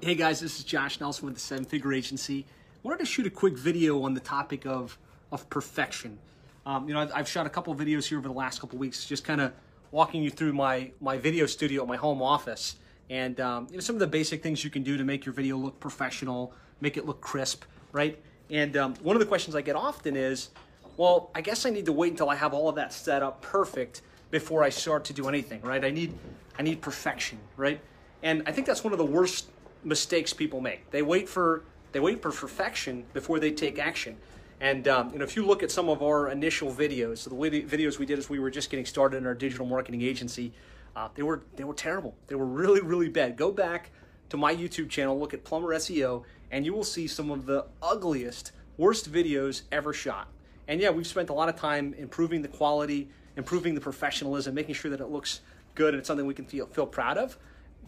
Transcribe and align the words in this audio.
Hey 0.00 0.14
guys, 0.14 0.38
this 0.38 0.60
is 0.60 0.64
Josh 0.64 1.00
Nelson 1.00 1.24
with 1.26 1.34
the 1.34 1.40
Seven 1.40 1.64
Figure 1.64 1.92
Agency. 1.92 2.46
I 2.48 2.78
wanted 2.84 3.00
to 3.00 3.04
shoot 3.04 3.26
a 3.26 3.30
quick 3.30 3.58
video 3.58 4.04
on 4.04 4.14
the 4.14 4.20
topic 4.20 4.64
of, 4.64 4.96
of 5.32 5.50
perfection. 5.50 6.20
Um, 6.64 6.86
you 6.86 6.94
know, 6.94 7.00
I've, 7.00 7.12
I've, 7.12 7.28
shot 7.28 7.46
a 7.46 7.50
couple 7.50 7.74
videos 7.74 8.06
here 8.06 8.18
over 8.18 8.28
the 8.28 8.34
last 8.34 8.60
couple 8.60 8.78
weeks, 8.78 9.06
just 9.06 9.24
kind 9.24 9.40
of 9.40 9.52
walking 9.90 10.22
you 10.22 10.30
through 10.30 10.52
my, 10.52 10.92
my 11.00 11.18
video 11.18 11.46
studio 11.46 11.82
at 11.82 11.88
my 11.88 11.96
home 11.96 12.22
office 12.22 12.76
and 13.10 13.40
um, 13.40 13.66
you 13.70 13.74
know, 13.74 13.80
some 13.80 13.96
of 13.96 14.00
the 14.00 14.06
basic 14.06 14.40
things 14.40 14.62
you 14.62 14.70
can 14.70 14.84
do 14.84 14.96
to 14.96 15.02
make 15.02 15.26
your 15.26 15.32
video 15.32 15.56
look 15.56 15.80
professional, 15.80 16.52
make 16.80 16.96
it 16.96 17.04
look 17.04 17.20
crisp, 17.20 17.64
right? 17.90 18.22
And 18.50 18.76
um, 18.76 18.94
one 19.02 19.16
of 19.16 19.20
the 19.20 19.26
questions 19.26 19.56
I 19.56 19.62
get 19.62 19.74
often 19.74 20.14
is, 20.14 20.50
well, 20.96 21.32
I 21.34 21.40
guess 21.40 21.66
I 21.66 21.70
need 21.70 21.86
to 21.86 21.92
wait 21.92 22.12
until 22.12 22.30
I 22.30 22.36
have 22.36 22.54
all 22.54 22.68
of 22.68 22.76
that 22.76 22.92
set 22.92 23.24
up 23.24 23.42
perfect 23.42 24.02
before 24.30 24.62
I 24.62 24.68
start 24.68 25.04
to 25.06 25.12
do 25.12 25.28
anything, 25.28 25.60
right? 25.62 25.84
I 25.84 25.90
need, 25.90 26.14
I 26.56 26.62
need 26.62 26.82
perfection, 26.82 27.40
right? 27.56 27.80
And 28.22 28.44
I 28.46 28.52
think 28.52 28.66
that's 28.66 28.84
one 28.84 28.92
of 28.92 28.98
the 28.98 29.04
worst 29.04 29.48
mistakes 29.88 30.32
people 30.32 30.60
make. 30.60 30.90
They 30.90 31.02
wait 31.02 31.28
for 31.28 31.64
they 31.92 32.00
wait 32.00 32.20
for 32.20 32.30
perfection 32.30 33.06
before 33.14 33.40
they 33.40 33.50
take 33.50 33.78
action. 33.78 34.18
And 34.60 34.86
um, 34.86 35.12
you 35.12 35.18
know, 35.18 35.24
if 35.24 35.36
you 35.36 35.46
look 35.46 35.62
at 35.62 35.70
some 35.70 35.88
of 35.88 36.02
our 36.02 36.28
initial 36.28 36.72
videos, 36.72 37.18
so 37.18 37.30
the 37.30 37.36
videos 37.36 37.98
we 37.98 38.06
did 38.06 38.18
as 38.18 38.28
we 38.28 38.38
were 38.38 38.50
just 38.50 38.70
getting 38.70 38.84
started 38.84 39.16
in 39.16 39.26
our 39.26 39.34
digital 39.34 39.66
marketing 39.66 40.02
agency, 40.02 40.52
uh, 40.94 41.08
they 41.14 41.22
were 41.22 41.42
they 41.56 41.64
were 41.64 41.74
terrible. 41.74 42.14
They 42.26 42.34
were 42.34 42.46
really 42.46 42.82
really 42.82 43.08
bad. 43.08 43.36
Go 43.36 43.50
back 43.50 43.90
to 44.28 44.36
my 44.36 44.54
YouTube 44.54 44.90
channel, 44.90 45.18
look 45.18 45.32
at 45.32 45.42
Plumber 45.42 45.74
SEO, 45.74 46.24
and 46.50 46.66
you 46.66 46.74
will 46.74 46.84
see 46.84 47.06
some 47.06 47.30
of 47.30 47.46
the 47.46 47.64
ugliest, 47.80 48.52
worst 48.76 49.10
videos 49.10 49.62
ever 49.72 49.94
shot. 49.94 50.28
And 50.66 50.80
yeah, 50.80 50.90
we've 50.90 51.06
spent 51.06 51.30
a 51.30 51.32
lot 51.32 51.48
of 51.48 51.56
time 51.56 51.94
improving 51.96 52.42
the 52.42 52.48
quality, 52.48 53.08
improving 53.38 53.74
the 53.74 53.80
professionalism, 53.80 54.54
making 54.54 54.74
sure 54.74 54.90
that 54.90 55.00
it 55.00 55.08
looks 55.08 55.40
good 55.74 55.94
and 55.94 56.00
it's 56.00 56.08
something 56.08 56.26
we 56.26 56.34
can 56.34 56.44
feel 56.44 56.66
feel 56.66 56.86
proud 56.86 57.16
of. 57.16 57.38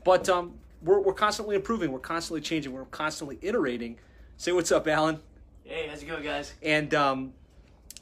But 0.03 0.29
um, 0.31 0.55
we're, 0.83 1.01
we're 1.01 1.15
constantly 1.15 1.57
improving, 1.57 1.93
we're 1.93 1.99
constantly 1.99 2.41
changing, 2.41 2.73
we're 2.73 2.85
constantly 2.87 3.39
iterating. 3.43 3.99
Say 4.37 4.53
what's 4.53 4.73
up, 4.73 4.89
Alan. 4.89 5.21
Hey, 5.65 5.87
how's 5.89 6.03
it 6.03 6.07
going, 6.07 6.23
guys? 6.23 6.55
And 6.63 6.95
um, 6.95 7.33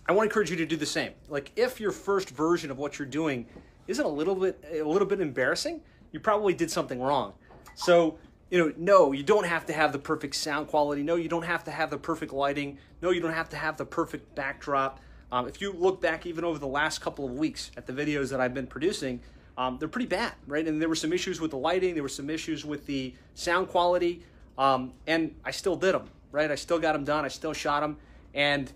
I 0.07 0.13
want 0.13 0.27
to 0.27 0.31
encourage 0.31 0.51
you 0.51 0.57
to 0.57 0.67
do 0.67 0.77
the 0.77 0.87
same. 0.87 1.13
Like, 1.29 1.53
if 1.57 1.81
your 1.81 1.91
first 1.91 2.31
version 2.31 2.71
of 2.71 2.79
what 2.79 2.99
you're 2.99 3.09
doing 3.09 3.47
isn't 3.89 4.05
a 4.05 4.09
little 4.09 4.35
bit 4.35 4.63
a 4.71 4.83
little 4.83 5.09
bit 5.09 5.21
embarrassing, 5.21 5.81
you 6.13 6.21
probably 6.21 6.55
did 6.55 6.71
something 6.71 7.01
wrong. 7.01 7.35
So, 7.75 8.19
you 8.51 8.59
know, 8.59 8.73
no, 8.77 9.13
you 9.13 9.23
don't 9.23 9.47
have 9.47 9.67
to 9.67 9.73
have 9.73 9.93
the 9.93 9.99
perfect 9.99 10.35
sound 10.35 10.69
quality. 10.69 11.03
No, 11.03 11.17
you 11.17 11.29
don't 11.29 11.43
have 11.43 11.65
to 11.65 11.71
have 11.71 11.91
the 11.91 11.99
perfect 11.99 12.33
lighting. 12.33 12.79
No, 13.03 13.11
you 13.11 13.21
don't 13.21 13.35
have 13.35 13.49
to 13.51 13.57
have 13.57 13.77
the 13.77 13.85
perfect 13.85 14.35
backdrop. 14.35 15.01
Um, 15.31 15.47
if 15.47 15.61
you 15.61 15.73
look 15.73 16.01
back 16.01 16.25
even 16.25 16.45
over 16.45 16.59
the 16.59 16.67
last 16.67 17.01
couple 17.01 17.27
of 17.27 17.33
weeks 17.33 17.71
at 17.77 17.87
the 17.87 17.93
videos 17.93 18.31
that 18.31 18.41
I've 18.41 18.55
been 18.55 18.67
producing, 18.67 19.21
um, 19.59 19.77
they're 19.77 19.89
pretty 19.89 20.07
bad, 20.07 20.35
right? 20.47 20.67
And 20.67 20.81
there 20.81 20.89
were 20.89 20.95
some 20.95 21.13
issues 21.13 21.41
with 21.41 21.51
the 21.51 21.59
lighting, 21.59 21.95
there 21.95 22.05
were 22.05 22.09
some 22.09 22.31
issues 22.31 22.65
with 22.65 22.87
the 22.87 23.13
sound 23.35 23.69
quality, 23.69 24.23
um, 24.57 24.93
and 25.09 25.35
I 25.45 25.51
still 25.51 25.75
did 25.75 25.95
them, 25.95 26.09
right? 26.31 26.49
I 26.49 26.55
still 26.55 26.79
got 26.79 26.93
them 26.93 27.05
done, 27.05 27.25
I 27.25 27.29
still 27.29 27.53
shot 27.53 27.81
them, 27.81 27.97
and 28.33 28.73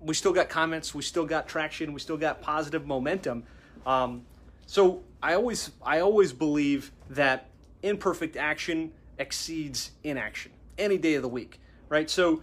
we 0.00 0.14
still 0.14 0.32
got 0.32 0.48
comments, 0.48 0.94
we 0.94 1.02
still 1.02 1.26
got 1.26 1.48
traction, 1.48 1.92
we 1.92 1.98
still 1.98 2.16
got 2.16 2.40
positive 2.40 2.86
momentum. 2.86 3.42
Um, 3.84 4.24
so 4.66 5.02
I 5.20 5.34
always, 5.34 5.72
I 5.84 5.98
always 5.98 6.32
believe 6.32 6.92
that 7.10 7.50
imperfect 7.82 8.36
action 8.36 8.92
exceeds 9.18 9.90
inaction 10.04 10.52
any 10.78 10.96
day 10.96 11.14
of 11.14 11.22
the 11.22 11.28
week, 11.28 11.60
right? 11.88 12.08
So 12.08 12.40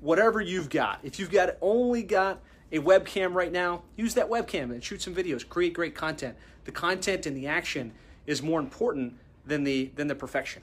whatever 0.00 0.40
you've 0.40 0.68
got, 0.68 0.98
if 1.04 1.20
you've 1.20 1.30
got 1.30 1.56
only 1.60 2.02
got 2.02 2.40
a 2.72 2.78
webcam 2.78 3.34
right 3.34 3.50
now, 3.50 3.82
use 3.96 4.14
that 4.14 4.28
webcam 4.28 4.70
and 4.70 4.82
shoot 4.82 5.02
some 5.02 5.14
videos, 5.14 5.46
create 5.48 5.74
great 5.74 5.94
content. 5.94 6.36
The 6.64 6.72
content 6.72 7.26
and 7.26 7.36
the 7.36 7.46
action 7.46 7.92
is 8.26 8.42
more 8.42 8.60
important 8.60 9.14
than 9.44 9.64
the 9.64 9.90
than 9.96 10.06
the 10.06 10.14
perfection. 10.14 10.62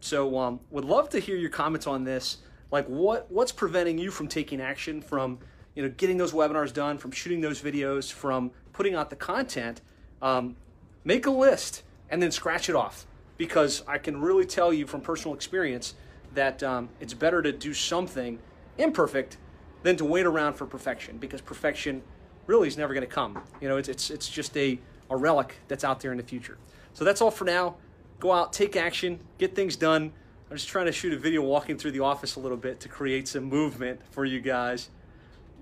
So, 0.00 0.38
um, 0.38 0.60
would 0.70 0.84
love 0.84 1.08
to 1.10 1.18
hear 1.18 1.36
your 1.36 1.50
comments 1.50 1.86
on 1.86 2.04
this. 2.04 2.38
Like, 2.70 2.86
what 2.86 3.30
what's 3.30 3.52
preventing 3.52 3.98
you 3.98 4.10
from 4.10 4.28
taking 4.28 4.60
action, 4.60 5.00
from 5.02 5.38
you 5.74 5.82
know 5.82 5.88
getting 5.96 6.16
those 6.16 6.32
webinars 6.32 6.72
done, 6.72 6.98
from 6.98 7.10
shooting 7.10 7.40
those 7.40 7.60
videos, 7.60 8.12
from 8.12 8.52
putting 8.72 8.94
out 8.94 9.10
the 9.10 9.16
content? 9.16 9.80
Um, 10.22 10.56
make 11.04 11.26
a 11.26 11.30
list 11.30 11.82
and 12.10 12.22
then 12.22 12.30
scratch 12.30 12.68
it 12.68 12.74
off 12.74 13.06
because 13.36 13.82
I 13.86 13.98
can 13.98 14.20
really 14.20 14.44
tell 14.44 14.72
you 14.72 14.86
from 14.86 15.00
personal 15.00 15.34
experience 15.34 15.94
that 16.34 16.62
um, 16.62 16.88
it's 17.00 17.14
better 17.14 17.40
to 17.40 17.52
do 17.52 17.72
something 17.72 18.38
imperfect 18.76 19.38
than 19.82 19.96
to 19.96 20.04
wait 20.04 20.26
around 20.26 20.54
for 20.54 20.66
perfection 20.66 21.18
because 21.18 21.40
perfection 21.40 22.02
really 22.46 22.68
is 22.68 22.76
never 22.76 22.94
going 22.94 23.06
to 23.06 23.12
come. 23.12 23.40
You 23.60 23.68
know, 23.68 23.76
it's, 23.76 23.88
it's, 23.88 24.10
it's 24.10 24.28
just 24.28 24.56
a, 24.56 24.78
a 25.10 25.16
relic 25.16 25.56
that's 25.68 25.84
out 25.84 26.00
there 26.00 26.10
in 26.10 26.16
the 26.16 26.24
future. 26.24 26.58
So 26.94 27.04
that's 27.04 27.20
all 27.20 27.30
for 27.30 27.44
now. 27.44 27.76
Go 28.18 28.32
out, 28.32 28.52
take 28.52 28.74
action, 28.74 29.20
get 29.38 29.54
things 29.54 29.76
done. 29.76 30.12
I'm 30.50 30.56
just 30.56 30.68
trying 30.68 30.86
to 30.86 30.92
shoot 30.92 31.12
a 31.12 31.18
video 31.18 31.42
walking 31.42 31.76
through 31.76 31.92
the 31.92 32.00
office 32.00 32.36
a 32.36 32.40
little 32.40 32.56
bit 32.56 32.80
to 32.80 32.88
create 32.88 33.28
some 33.28 33.44
movement 33.44 34.00
for 34.10 34.24
you 34.24 34.40
guys. 34.40 34.88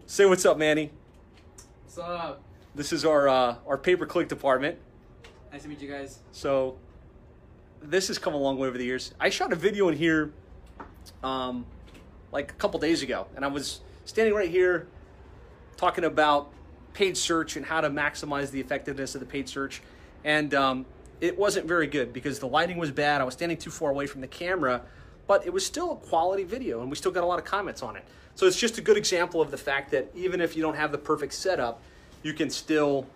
Say 0.06 0.24
what's 0.24 0.46
up, 0.46 0.56
Manny. 0.56 0.92
What's 1.84 1.98
up? 1.98 2.42
This 2.74 2.92
is 2.92 3.04
our 3.04 3.28
uh, 3.28 3.56
our 3.66 3.76
pay 3.76 3.96
per 3.96 4.06
click 4.06 4.28
department. 4.28 4.78
Nice 5.50 5.62
to 5.62 5.68
meet 5.68 5.80
you 5.80 5.90
guys. 5.90 6.20
So 6.30 6.78
this 7.82 8.08
has 8.08 8.18
come 8.18 8.34
a 8.34 8.36
long 8.36 8.58
way 8.58 8.68
over 8.68 8.78
the 8.78 8.84
years. 8.84 9.12
I 9.18 9.30
shot 9.30 9.52
a 9.52 9.56
video 9.56 9.88
in 9.88 9.96
here 9.96 10.32
um, 11.22 11.66
like 12.32 12.52
a 12.52 12.54
couple 12.54 12.78
days 12.78 13.02
ago, 13.02 13.26
and 13.34 13.44
I 13.44 13.48
was 13.48 13.80
standing 14.06 14.34
right 14.34 14.48
here 14.48 14.86
talking 15.76 16.04
about 16.04 16.50
paid 16.94 17.16
search 17.16 17.56
and 17.56 17.66
how 17.66 17.82
to 17.82 17.90
maximize 17.90 18.50
the 18.50 18.60
effectiveness 18.60 19.14
of 19.14 19.20
the 19.20 19.26
paid 19.26 19.48
search. 19.48 19.82
And 20.24 20.54
um, 20.54 20.86
it 21.20 21.36
wasn't 21.38 21.66
very 21.66 21.86
good 21.86 22.12
because 22.12 22.38
the 22.38 22.48
lighting 22.48 22.78
was 22.78 22.90
bad. 22.90 23.20
I 23.20 23.24
was 23.24 23.34
standing 23.34 23.58
too 23.58 23.70
far 23.70 23.90
away 23.90 24.06
from 24.06 24.22
the 24.22 24.26
camera, 24.26 24.82
but 25.26 25.44
it 25.44 25.52
was 25.52 25.66
still 25.66 25.92
a 25.92 25.96
quality 25.96 26.44
video 26.44 26.80
and 26.80 26.88
we 26.88 26.96
still 26.96 27.12
got 27.12 27.22
a 27.22 27.26
lot 27.26 27.38
of 27.38 27.44
comments 27.44 27.82
on 27.82 27.96
it. 27.96 28.04
So 28.34 28.46
it's 28.46 28.58
just 28.58 28.78
a 28.78 28.80
good 28.80 28.96
example 28.96 29.42
of 29.42 29.50
the 29.50 29.58
fact 29.58 29.90
that 29.90 30.10
even 30.14 30.40
if 30.40 30.56
you 30.56 30.62
don't 30.62 30.76
have 30.76 30.92
the 30.92 30.98
perfect 30.98 31.32
setup, 31.32 31.82
you 32.22 32.32
can 32.32 32.48
still 32.48 33.06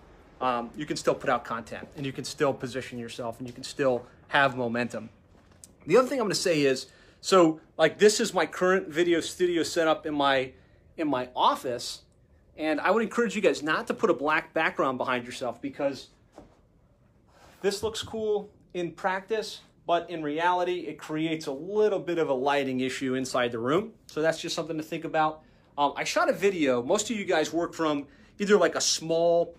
um, 0.40 0.70
you 0.74 0.86
can 0.86 0.96
still 0.96 1.14
put 1.14 1.28
out 1.28 1.44
content 1.44 1.86
and 1.96 2.06
you 2.06 2.12
can 2.12 2.24
still 2.24 2.54
position 2.54 2.98
yourself 2.98 3.38
and 3.38 3.46
you 3.46 3.52
can 3.52 3.64
still 3.64 4.06
have 4.28 4.56
momentum. 4.56 5.10
The 5.86 5.98
other 5.98 6.08
thing 6.08 6.18
I'm 6.18 6.24
going 6.24 6.34
to 6.34 6.40
say 6.40 6.62
is, 6.62 6.86
so 7.20 7.60
like 7.76 7.98
this 7.98 8.20
is 8.20 8.32
my 8.32 8.46
current 8.46 8.88
video 8.88 9.20
studio 9.20 9.62
setup 9.62 10.06
in 10.06 10.14
my 10.14 10.52
in 11.00 11.08
my 11.08 11.28
office. 11.34 12.02
And 12.56 12.80
I 12.80 12.90
would 12.90 13.02
encourage 13.02 13.34
you 13.34 13.42
guys 13.42 13.62
not 13.62 13.86
to 13.86 13.94
put 13.94 14.10
a 14.10 14.14
black 14.14 14.52
background 14.52 14.98
behind 14.98 15.24
yourself 15.24 15.60
because 15.62 16.08
this 17.62 17.82
looks 17.82 18.02
cool 18.02 18.50
in 18.74 18.92
practice, 18.92 19.60
but 19.86 20.08
in 20.10 20.22
reality, 20.22 20.80
it 20.80 20.98
creates 20.98 21.46
a 21.46 21.52
little 21.52 21.98
bit 21.98 22.18
of 22.18 22.28
a 22.28 22.34
lighting 22.34 22.80
issue 22.80 23.14
inside 23.14 23.52
the 23.52 23.58
room. 23.58 23.92
So 24.06 24.22
that's 24.22 24.40
just 24.40 24.54
something 24.54 24.76
to 24.76 24.82
think 24.82 25.04
about. 25.04 25.42
Um, 25.76 25.94
I 25.96 26.04
shot 26.04 26.28
a 26.28 26.32
video. 26.32 26.82
Most 26.82 27.10
of 27.10 27.16
you 27.16 27.24
guys 27.24 27.52
work 27.52 27.74
from 27.74 28.06
either 28.38 28.58
like 28.58 28.74
a 28.74 28.80
small 28.80 29.56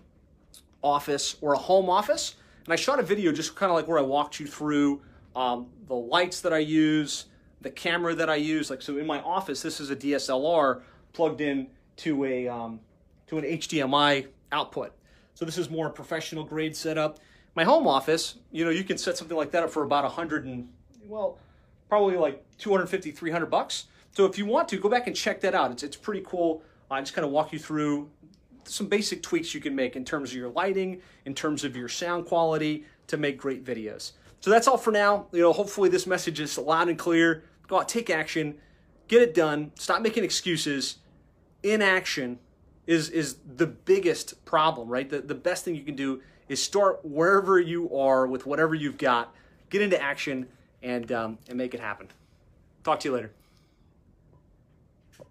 office 0.82 1.36
or 1.40 1.54
a 1.54 1.58
home 1.58 1.90
office. 1.90 2.36
And 2.64 2.72
I 2.72 2.76
shot 2.76 3.00
a 3.00 3.02
video 3.02 3.32
just 3.32 3.56
kind 3.56 3.70
of 3.70 3.76
like 3.76 3.88
where 3.88 3.98
I 3.98 4.02
walked 4.02 4.38
you 4.38 4.46
through 4.46 5.02
um, 5.34 5.66
the 5.88 5.94
lights 5.94 6.40
that 6.42 6.52
I 6.52 6.58
use, 6.58 7.26
the 7.60 7.70
camera 7.70 8.14
that 8.14 8.30
I 8.30 8.36
use. 8.36 8.70
Like, 8.70 8.82
so 8.82 8.98
in 8.98 9.06
my 9.06 9.20
office, 9.20 9.62
this 9.62 9.80
is 9.80 9.90
a 9.90 9.96
DSLR 9.96 10.82
plugged 11.12 11.40
in 11.40 11.68
to 11.96 12.24
a 12.24 12.48
um, 12.48 12.80
to 13.26 13.38
an 13.38 13.44
HDMI 13.44 14.26
output. 14.50 14.92
So 15.34 15.44
this 15.44 15.58
is 15.58 15.70
more 15.70 15.88
professional 15.90 16.44
grade 16.44 16.76
setup. 16.76 17.18
My 17.54 17.64
home 17.64 17.86
office, 17.86 18.36
you 18.50 18.64
know, 18.64 18.70
you 18.70 18.84
can 18.84 18.98
set 18.98 19.16
something 19.16 19.36
like 19.36 19.50
that 19.52 19.62
up 19.62 19.70
for 19.70 19.82
about 19.82 20.04
100 20.04 20.46
and 20.46 20.68
well, 21.06 21.38
probably 21.88 22.16
like 22.16 22.44
250, 22.58 23.10
300 23.10 23.46
bucks. 23.46 23.86
So 24.12 24.24
if 24.26 24.38
you 24.38 24.46
want 24.46 24.68
to, 24.68 24.78
go 24.78 24.88
back 24.88 25.06
and 25.06 25.16
check 25.16 25.40
that 25.42 25.54
out. 25.54 25.70
It's, 25.70 25.82
it's 25.82 25.96
pretty 25.96 26.22
cool. 26.26 26.62
I 26.90 27.00
just 27.00 27.14
kind 27.14 27.24
of 27.24 27.30
walk 27.30 27.52
you 27.52 27.58
through 27.58 28.10
some 28.64 28.86
basic 28.86 29.22
tweaks 29.22 29.54
you 29.54 29.60
can 29.60 29.74
make 29.74 29.96
in 29.96 30.04
terms 30.04 30.30
of 30.30 30.36
your 30.36 30.50
lighting, 30.50 31.00
in 31.24 31.34
terms 31.34 31.64
of 31.64 31.74
your 31.76 31.88
sound 31.88 32.26
quality 32.26 32.84
to 33.08 33.16
make 33.16 33.38
great 33.38 33.64
videos. 33.64 34.12
So 34.40 34.50
that's 34.50 34.68
all 34.68 34.76
for 34.76 34.90
now. 34.90 35.26
You 35.32 35.40
know, 35.40 35.52
hopefully 35.52 35.88
this 35.88 36.06
message 36.06 36.40
is 36.40 36.58
loud 36.58 36.88
and 36.88 36.98
clear. 36.98 37.44
Go 37.68 37.78
out, 37.78 37.88
take 37.88 38.10
action, 38.10 38.56
get 39.08 39.22
it 39.22 39.34
done, 39.34 39.72
stop 39.76 40.02
making 40.02 40.24
excuses, 40.24 40.98
inaction 41.62 42.38
is 42.86 43.08
is 43.10 43.36
the 43.56 43.66
biggest 43.66 44.44
problem, 44.44 44.88
right? 44.88 45.08
The 45.08 45.20
the 45.20 45.34
best 45.34 45.64
thing 45.64 45.74
you 45.74 45.84
can 45.84 45.96
do 45.96 46.20
is 46.48 46.62
start 46.62 47.00
wherever 47.04 47.58
you 47.58 47.94
are 47.96 48.26
with 48.26 48.46
whatever 48.46 48.74
you've 48.74 48.98
got, 48.98 49.34
get 49.70 49.82
into 49.82 50.00
action, 50.00 50.48
and 50.82 51.10
um, 51.12 51.38
and 51.48 51.56
make 51.56 51.74
it 51.74 51.80
happen. 51.80 52.08
Talk 52.84 53.00
to 53.00 53.08
you 53.08 53.14
later. 53.14 53.32